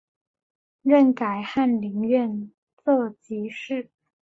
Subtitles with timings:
[0.81, 2.51] 任改翰林院
[2.83, 3.91] 庶吉士。